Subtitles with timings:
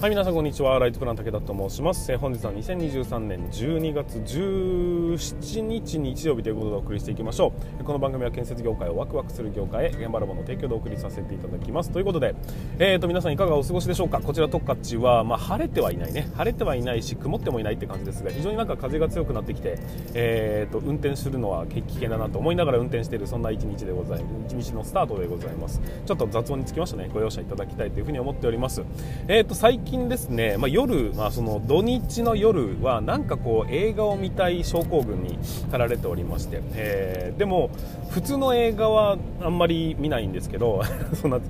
[0.00, 0.78] はい皆さんこんにちは。
[0.78, 2.10] ライトプラン武田と申します。
[2.10, 7.84] え本日は2023年12月17日日曜日ということでお送りしていきましょう。
[7.84, 11.90] この番組は建設業界をワクワクする業界へ現場ラボの提供でお送りさせていただきます。
[11.90, 12.34] ということで、
[12.78, 14.20] えー、と皆さんいかがお過ごしでしょうか？
[14.20, 16.30] こちらトッカチは、まあ、晴れてはいないね。
[16.34, 19.78] 晴れてはいないし曇ってもいないって感じですが非常になんか風が強くなってきて、
[20.14, 25.82] えー、と運転するのは危険だなと思いながら運転しているそんな一日でございます一日のスタートでございます。
[26.06, 28.82] ちょっと雑音につきましたねご容赦いただきたいというふうに思っております。
[29.28, 29.54] えー、と
[29.90, 37.70] 近ですね、まあ、夜、まあ、その土日の夜はなんかこう映画を見たい症候群に駆られておりまして、えー、でも
[38.10, 40.82] 普通の映画はあんまり見ないんですけど
[41.20, 41.40] そんな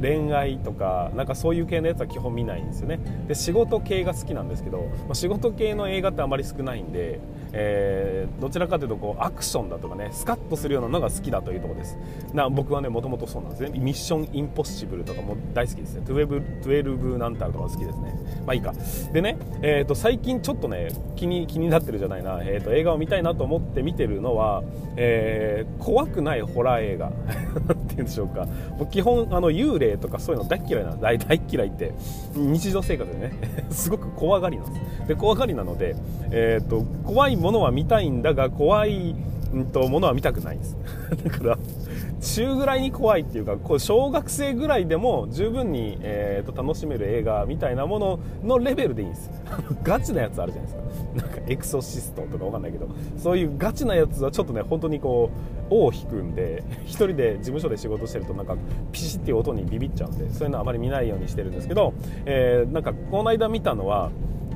[0.00, 3.00] 恋愛とかなんかそういう系のやつは基本見ないんですよね。
[3.28, 7.20] で仕事系が好きなんですけど、まあ、仕事系の映画ってあまり少ないんで、
[7.52, 11.98] えー、どちらかというとこうアクションだとかねスカッとするようなのが好きだというところです。
[12.32, 13.78] な僕はねもともとそうなんですね。
[13.78, 16.02] ミッションインポッシブルとかも大好きですね。
[16.04, 18.14] 12, 12なんたらとか好きですね。
[18.46, 18.74] まあいいか。
[19.12, 24.62] でね、えー、と最近ちょっとね気に気になってるじゃないな、えー、と映画を見たいなと思って見てるのは、
[24.96, 27.12] えー、怖くないホラー映画。
[27.96, 28.46] っていうんでしょうか。
[28.90, 31.94] 基本あの幽霊とかそういうの大嫌いな大 大嫌いって
[32.34, 33.32] 日常生活でね
[33.70, 35.08] すごく怖がりなんです。
[35.08, 35.96] で怖がりなので、
[36.30, 39.14] えーと、怖いものは見たいんだが怖い、
[39.54, 40.76] うんと、ものは見たくないんです。
[41.24, 41.58] だから
[42.20, 49.30] 中ぐらいに怖いっていうかこう小学生ぐらいでも十分に、えーと、楽しめる映画みたいなもののレベルでいいんです。
[49.82, 50.86] ガチなやつあるじゃないですか。
[51.16, 55.30] なんかエクソシストとかわかんないけどそういうガチなやつはちょっとね本当にこ
[55.70, 58.56] う尾を引くんで 一人で事務所で仕事してるとなんか
[58.92, 61.94] ピシッていう音にビビっちゃうんでそういうのはあまり見ないようにしてるんですけど、
[62.26, 64.10] えー、なんかこの間見たのは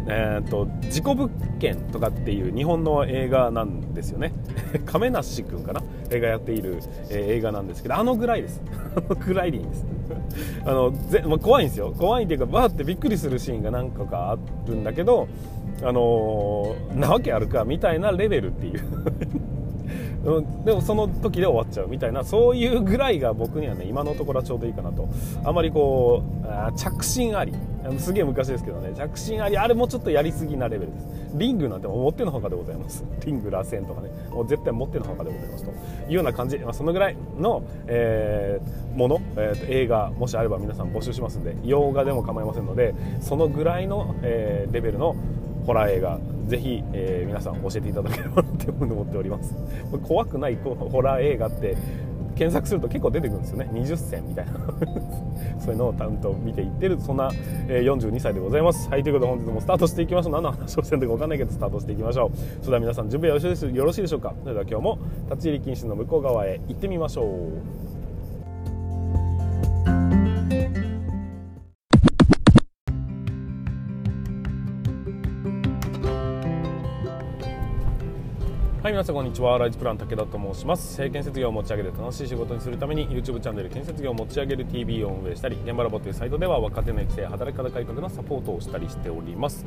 [0.07, 4.33] えーと、事故物件とかっていう日本の映画なんですよね。
[4.87, 5.83] 亀梨君かな？
[6.11, 6.79] 映画やっている、
[7.11, 8.63] えー、映画なんですけどあのぐらいです。
[8.97, 9.87] あのぐらいでいいんです。
[10.65, 11.95] あのぜ、まあ、怖いんですよ。
[11.97, 15.29] 怖いっていうかバーってびっくりするシーンが何個かあるんだけど
[15.83, 18.81] あのー、なわけあるかみたいなレベルっていう。
[20.65, 25.09] でもその時で終わっちゃうみたいなそういうぐらいが僕にはね今のところはちょうどいいかなと。
[25.45, 27.55] あまりこう着信あり。
[27.99, 29.57] すげえ昔ですけどね着信あり。
[29.57, 31.09] あれもちょっとやりすぎなレベルです。
[31.35, 33.03] リングなんてもってのほかでございます。
[33.25, 34.11] リング螺旋とかね。
[34.31, 35.71] もう絶対持ってのほかでございますと。
[35.71, 35.75] い
[36.11, 45.15] うような感じ、まあ、そのぐらいの、えー、もの、えー、映画もしあれば皆さん募集しますんで洋画でも構いませんのでそのぐらいの、えー、レベルの
[45.65, 49.55] ホラー映画ぜひ、えー、皆さん教えていただければなって思っております。
[50.03, 51.77] 怖くないホラー映画って
[52.35, 53.69] 検索すると結構出てくるんですよね。
[53.73, 54.53] 20選みたいな。
[55.61, 57.31] そういうのをちゃんと見ていってるそんな、
[57.69, 58.89] えー、42歳でございます。
[58.89, 60.33] はいということで本日もスタートしていきましょう。
[60.33, 62.37] 何の話をしてるのか分かんないけどスタートしていきましょう。
[62.63, 64.35] それでは皆さん準備はよろしいでしょうか。
[64.43, 64.99] それでは今日も
[65.31, 67.90] 立ち入り禁止の向こう側へ行ってみましょう。
[78.91, 79.57] はい皆さんこんにちは。
[79.57, 80.97] ライズプラン武田と申します。
[81.11, 89.65] 建設業を持ち上げて楽しい仕事にするために YouTube チャンネル建設業を持ち上げる TV を運営したり現場ラボというサイトでは若手の育成働き方改革のサポートをしたりしております。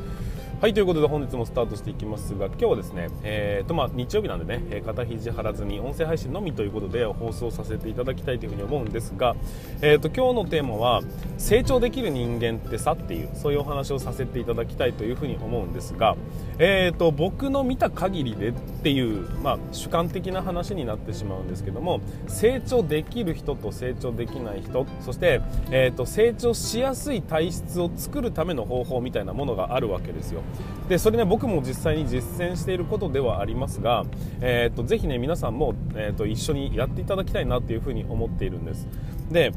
[0.59, 9.37] はいということで本日もスタートしていきますが今日はですねえーとまあ日曜日なんでね肩肘張らずに音声配信のみということで放送させていただきたいというふうに思うんですが
[9.79, 11.01] えーと今日のテーマは
[11.37, 16.17] 成長できる人間ってさっていうそういうお話をさせていただきたいというふうに思うんですが
[16.59, 25.39] えーと僕の見た限りでっていう、まあ、主観的な話になってしまうんですけども成長できる人と成長できない人そして、
[25.71, 30.41] えーと、成長しやすい体質を作るための方法みたいなものがあるわけですよ。
[30.89, 34.03] でそれね僕も実際に実践していることではありますが、
[34.41, 38.85] えーと、ぜひね皆さんも、えーと一緒にやっていただきたいなというふうに思っているんです。
[39.31, 39.53] で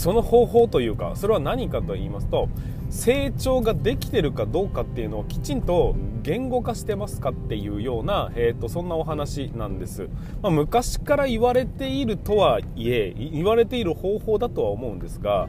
[0.00, 2.48] その方法というかそれは何かと言いますと
[2.88, 10.08] 成長ができてるかどうかっていうのをきちんと言語化してますかっていうような、えーと、そんなお話なんです、
[10.40, 15.48] まあ、昔から言われているとはいえ言われている方法だとは思うんですが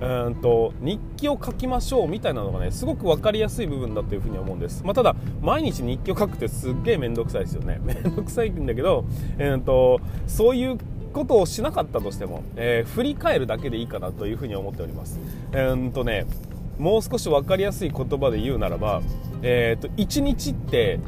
[0.00, 7.78] うんと日記を書きましょうみたいなのがねすごく分かりやすい部分だというふうに思うんです、まあ、ただ毎日日記を書くってすっげえ面倒くさいですよね。
[7.86, 9.04] 面倒くさいんだけど、
[9.38, 10.78] えーとそういう
[11.14, 15.18] ことをしなかったとしても、えー、振り返るだけでいいかなというふうに思っております。
[15.52, 16.26] えー、とね
[16.78, 19.00] もう少し分かりやすい言葉で言うならば、
[19.42, 20.98] えーと、1日って、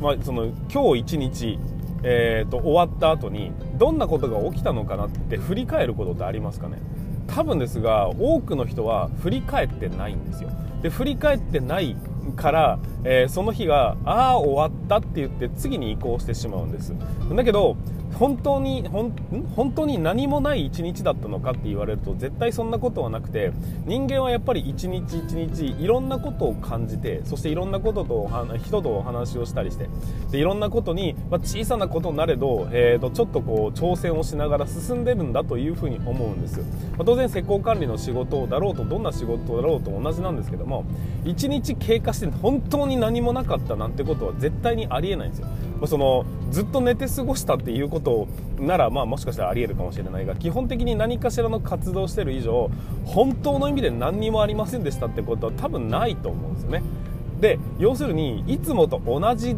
[0.00, 1.58] まあ、その今日1日、
[2.02, 6.78] えーと、終わった後にどんなことが起きたのかなって振り返ることってありますかね？
[7.26, 10.50] 多分ですが多くの人は振り返ってないんですよ。
[10.82, 11.94] で振り返ってない
[12.36, 16.94] から、えー、その日がああ終わったって言って次に移行してしまうんです。
[17.34, 17.76] だけど
[18.18, 23.52] 本当に本当に何もない一日だったのかって言われると絶対そんなことはなくて
[23.86, 28.30] 人間はやっぱり一日一日いろんなことを感じてそしていろんなことと
[28.62, 29.88] 人とお話をしたりして
[30.30, 36.64] でいろんなことに、まあ、小さなことなれど、えーと、ちょっとこう挑戦をしながら進んでるんだというふうに思うんです、ま
[37.00, 40.84] あ、当然施工管理の仕事だろうとどんな仕事だろうと同じなんですけども
[41.24, 45.48] 1日経過して本当に何もなかったなんてことは絶対にありえないんですよ。
[45.82, 52.70] まそのずっと寝て過ごしたっていうことなら、まあ、もしかしたらありえるかもしれないが基本的に何かしらの活動してる以上
[53.04, 56.82] 本当の意味で何にもありませんでしたってことは多分ないと思うんですよね。
[57.40, 59.56] で要するにいつもと同じ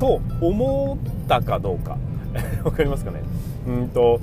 [0.00, 1.98] と思ったかどうか。
[2.64, 3.20] 分かりますかね？
[3.66, 4.20] うんと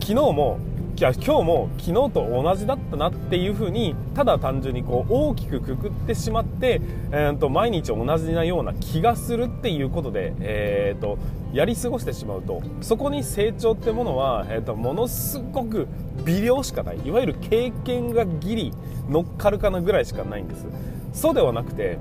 [0.00, 0.58] 昨日も
[0.96, 6.80] 今日も昨日と同じだったなっていうふうにただ単純にこう大きくくくってしまって、
[7.10, 11.18] えー、と毎日同じなような気がするっていうことで、えー、と
[11.52, 15.88] やり過ごしてしまうとそこに成長ってものは、えー、とものすごく
[16.24, 17.00] 微量しかない。
[17.04, 18.72] いわゆる経験がギリ
[19.08, 20.66] 乗っかるかなぐらいしかないんです。
[21.12, 21.98] そうではなくて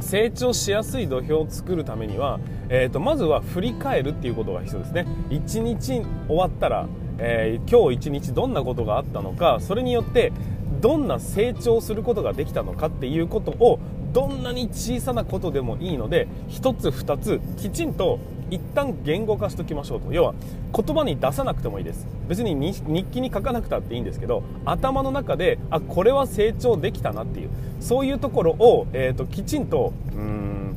[0.00, 5.06] 成長しやすい土俵を作るためには、えー、とまずは振り返るっていうことが必要ですね。
[5.28, 6.86] 1日終わったら
[7.18, 10.32] えー、今日一日どんなことがあったのかそれによって
[10.80, 13.78] どんな成長することができたのかっていうことを
[14.12, 18.18] どんなに小さなことでもいいので1つ2つきちんと
[18.50, 20.12] 一旦言語化しておきましょうと。
[20.12, 20.34] 要は
[20.72, 22.06] 言葉に出さなくてもいいです。
[22.28, 30.76] 別に日記に書かなくたっていいんですけど頭の中であこれは成長できたなっていうそういうところを、えーと、きちんとうん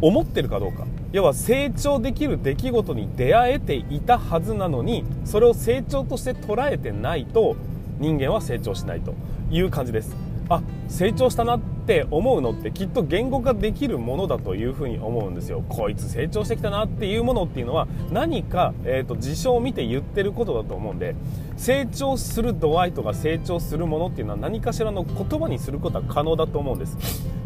[0.00, 0.86] 思ってるかどうか。
[1.12, 7.56] 要は成長できる出来事に出会えていたはずなのにそれを成長として捉えてないと
[7.98, 9.14] 人間は成長しないと
[9.50, 10.16] いう感じです。
[10.50, 15.62] あ成長したなって思うのってきっと言語化できるものだというふうに思うんですよ。
[15.68, 21.14] こいつ成長してきたなっていうものっていうのは何か、えーと、事象を見て言ってることだと思うんで
[21.58, 26.96] 成長する度合いとか成長するものっていうのは何かしらの言葉にすることは可能だと思うんです。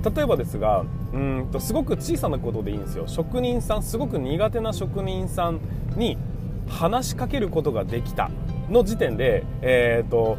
[0.04, 3.04] 例えばですがうんとすごく小さなことでいいんですよ。
[3.06, 5.60] 職人さんすごく苦手な職人さん
[5.96, 6.16] に
[6.69, 8.31] 話しかけることができた
[8.70, 10.38] の時点で、えーと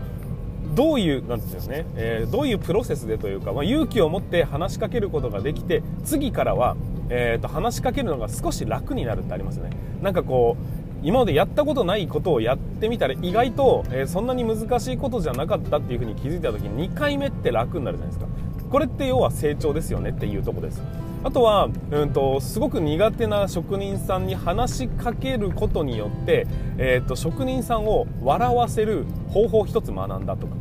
[0.76, 6.76] どういうなんですね、えー、どういうプロセスでというか、まあ、勇気を持って話しかけることができて次からは、
[7.10, 9.72] えー、と話しかけるのが少し楽になるってありますよね。
[10.02, 18.32] なんかこう今までやったことないことをやってみたら意外と、えー、そんなに難しいことじゃなかったっていうふうに気づいた時に2回目って楽になるじゃないですか。
[18.74, 20.82] これって要は成長ですよねっていうとこです。
[21.24, 26.48] あとは、うんと、すごく苦手な職人さんに話しかけることによって、
[26.80, 30.56] えーと、職人さんを笑わせる方法を一つ学んだとか。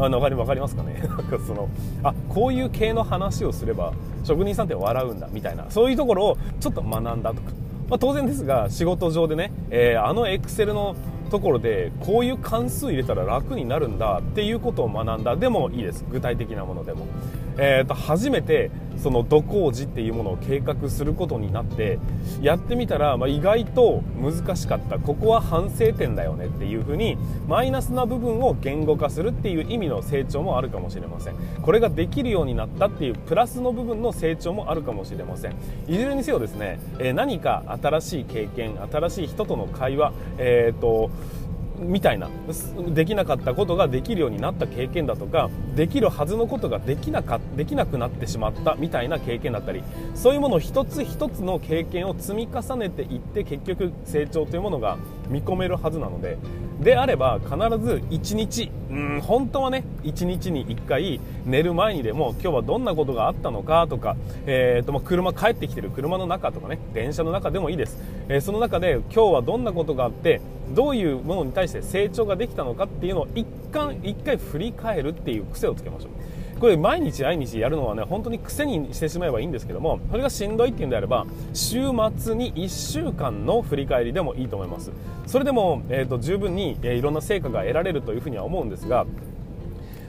[0.00, 0.94] あの分かりますかね？
[1.04, 1.68] なんかその
[2.04, 3.92] あこういう系の話をすれば
[4.22, 7.50] 職人さんって笑うんだみたいなそういうところをちょっと学んだとか、
[7.90, 10.94] まあ、当然ですが仕事上でね、えー、あのエクセルの
[11.28, 15.36] ところでこういう関数入れたら楽になるんだっていうことを学んだ。
[15.36, 16.04] でもいいです。
[16.10, 17.06] 具体的なものでも、
[17.58, 21.98] えーと、初めてその土工事っていうものを計画することになって
[22.42, 24.98] やってみたら、まあ、意外と難しかった。
[24.98, 27.16] ここは反省点だよねっていうふうに
[27.46, 31.34] マイナスな部分を言語化するっていう意味の成長もあるかもしれません。
[31.62, 35.52] これができるようになったっていうプラスの部分の成長もあるかもしれません。
[35.86, 41.10] いずれにせよですね、えー、何か新しい経験新しい人との会話えっ、ー、と
[41.78, 42.28] みたいな
[42.88, 49.82] できなかったことができるようになった経験だとかできるはずのことができなかできなくなってしまったみたいな経験だったり
[50.14, 56.38] そういうものを一つ一つの経験を積み重ねていって結局成長というものが見込めるはずなので
[56.80, 59.20] であれば必ず1日うん。
[59.20, 64.16] 本当はね1日に1回寝る前にでも今日はどんなことがあったのかとか、
[64.46, 70.40] えーとまあ、車帰ってきてる車の中とかね電車の中でもいいです、えー、その中で今日はどんなことがあって
[70.74, 76.10] どういうものに対して成長ができたのかっていうのを一回一回振り返るっていう癖をつけましょう
[76.60, 84.90] これ毎日毎日やるのはね本当に癖にしてしまえばいいんですけどもそれがしんどいっていうんであれば週末に1週間の振り返りでもいいと思います。
[85.26, 89.06] それでも、えーと、十分に、えー、いろんな成果が得られるというふうには思うんですが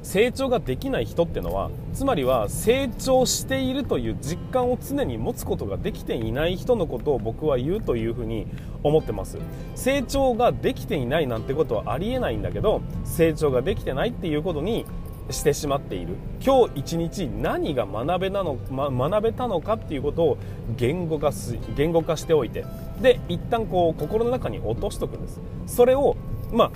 [0.01, 8.47] 成長ができない人ってのはつまりは成長しているという実感を常に持つことができていない人のことを僕は言うというふうに
[8.81, 9.37] 思ってます。
[9.75, 14.85] 成長ができていないなんてことはありえないんだけど成長ができてないっていうことに
[15.29, 16.15] してしまっている。
[16.45, 20.37] 今日一日何が学べなの、ま、学べたのかっていうことを
[20.77, 22.65] 言語化す言語化しておいて。
[23.01, 25.39] で一旦こう心の中に落としとくんです。
[25.67, 26.17] それを
[26.51, 26.71] まあ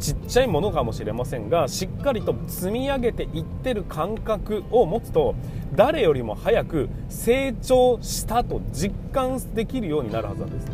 [0.00, 5.34] ちっちゃいものかもしれませんがしっかりと積み上げていってる感覚を持つと
[5.74, 10.68] 誰よりも早く成長したと実感できるようになるはずなんです。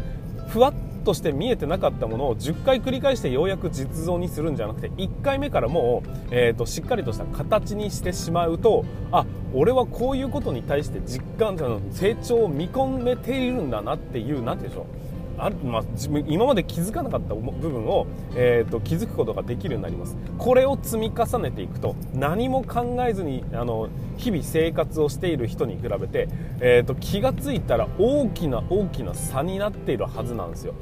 [0.48, 11.56] ふわっとして見えてなかったものを10回繰り返してようやく実像にするんじゃなくて1回目からもう、えーと、しっかりとした形にしてしまうとあ俺はこういうことに対して実感
[11.92, 15.13] 成長を見込めているんだなっていう何て言うんでしょう。
[15.38, 20.16] ある、まあ、自分今まで気づかなかった部分を、えーと、気づくことができるようになります。
[20.38, 26.28] これを積み重ねていくと何も考えずにあの日々生活をしている人に比べて、
[26.60, 30.74] えーと、気が付いたら大きな大きな差になっているはずなんですよ。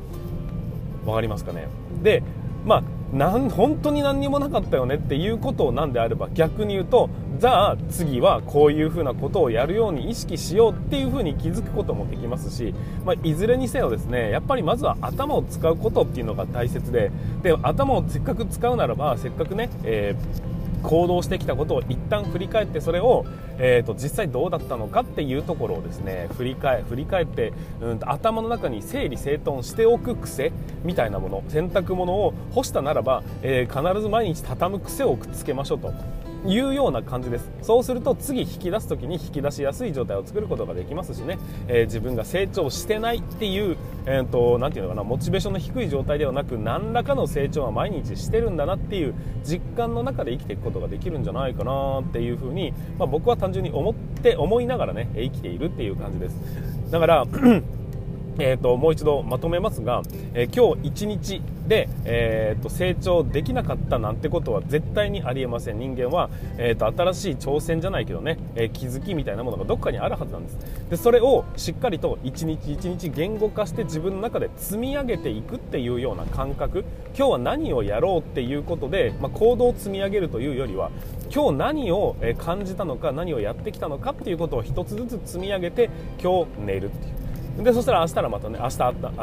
[1.06, 1.66] わかりますかね？
[2.02, 2.23] で
[2.64, 2.82] まあ
[3.12, 17.11] なん本当に何にもなかったよねっていうことなんであれば逆に言うとじゃあ次はこういうふうなことをやるように意識しようっていうふうに気づくこともできますし、まあ、いずれにせよですねやっぱりまずは頭を使うことっていうのが大切で
[17.42, 20.51] で頭をせっかく使うならばせっかくね、えー
[20.83, 23.25] 行動してきたことを一旦振り返ってそれを、
[23.59, 30.53] えーと、実際どうだったのかっていうところをですね振り返振り返ってうん頭の中に整理整頓しておく癖
[30.85, 36.22] みたいなもの洗濯物を干したならば、えー、必ず毎日畳む癖をくっつけましょうと。
[36.47, 37.51] いうような感じです。
[37.63, 56.37] そうすると次引き出す時に引き出しやすい状態を作ることができますしね、えー、自分が成長してないっていうえーと、ていうのかなモチベーションの低い状態ではなく何らかの成長は毎日してるんだなっていう実感の中で生きていくことができるんじゃないかなっていうふうに、まあ、僕は単純に思って思いながらね生きているっていう感じです。
[56.91, 57.27] だから
[58.39, 60.03] えーと、もう一度まとめますが、
[60.35, 65.79] えー、今日一日で、えーと、成長できなかったなんてことは絶対にありえません。
[65.79, 70.59] 人間は、えーと、新しい挑戦じゃないけどね、えー、気づきみたいなものがどっかにあるはずなんです。
[70.91, 76.85] でそれをしっかりと一日一日言語化して自分の中で積み上げていくっていうような感覚。
[77.17, 80.91] 今日は何をやろうっていうことで、まあ、行動を積み上げるというよりは
[81.35, 85.91] 今日何を感じたのか何をやってきたのかっていうことを一つずつ積み上げて
[86.23, 87.22] 今日寝るっていう。
[87.59, 88.78] でそしたら明日らまたね明日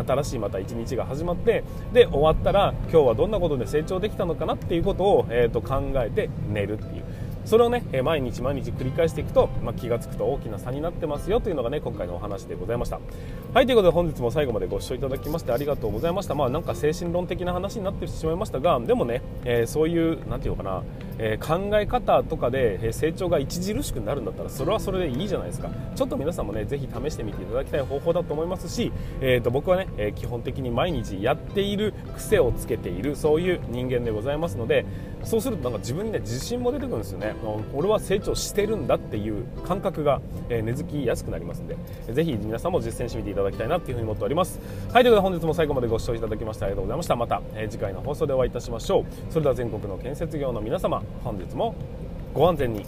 [0.08, 7.04] 新しいまた一日が始まってで終わったら今日はどんなことで成長できたのかなっていうことを、えーと、考えて寝るっていう。
[7.46, 13.00] それをね毎日毎日繰り返していくと、まあ、気が付くと大きな差になってますよというのがね今回のお話でございました。
[13.54, 16.36] はいということで本日も最後までご視聴いただきましてありがとうございました。
[16.36, 20.84] まあなんか精神論的な話になってしまいましたがでもね、えー、そういう何て言うのかな
[21.20, 25.70] えー、考え方とかで成長が著しくなるんだったらそれはそれでいいじゃないですか。
[25.96, 34.86] ちょっと皆さんもねぜひ試してみていただきたい方法だと思いますし、えー、と僕はね、え基本的に毎日やっている癖をつけているそういう人間でございますので
[35.24, 37.36] そうするとなんか自分にね自信も出てくるんですよね。
[37.74, 44.60] 俺は成長してるんだっていう感覚が、え根付きやすくなりますのでぜひ皆さんも実践してみていただきたいなというふうに思っております。
[44.94, 47.16] はいということで本日も最後までご視聴いただきましてありがとうございました。
[47.16, 49.06] また、え次回の放送でお会いいたしましょう。
[49.30, 51.76] それでは全国の建設業の皆様本日も
[52.34, 52.86] ご安全に。